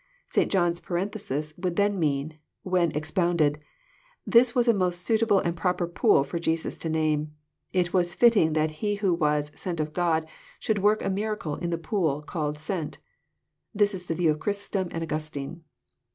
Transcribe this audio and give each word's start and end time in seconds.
St. 0.25 0.51
John's 0.51 0.79
parenthesis 0.79 1.53
would 1.59 1.75
then 1.75 1.99
mean, 1.99 2.39
when 2.63 2.91
ex 2.97 3.11
pounded:'' 3.11 3.59
This 4.33 4.55
was 4.55 4.67
a 4.67 4.73
most 4.73 5.01
suitable 5.01 5.37
and 5.37 5.55
proper 5.55 5.85
pool 5.85 6.23
for 6.23 6.39
Jesus 6.39 6.75
to 6.79 6.89
name. 6.89 7.35
It 7.71 7.93
was 7.93 8.15
fitting 8.15 8.53
that 8.53 8.71
He 8.81 8.95
who 8.95 9.13
was 9.13 9.51
* 9.55 9.55
Sent 9.55 9.79
of 9.79 9.93
God' 9.93 10.27
should 10.59 10.79
work 10.79 11.05
a 11.05 11.09
miracle 11.11 11.55
in 11.57 11.69
the 11.69 11.77
pool 11.77 12.23
called 12.23 12.57
* 12.57 12.57
Sent.'"— 12.71 12.97
This 13.75 13.93
is 13.93 14.07
the 14.07 14.15
view 14.15 14.31
of 14.31 14.39
Chrysostom 14.39 14.87
and 14.89 15.03
Augustine. 15.03 15.65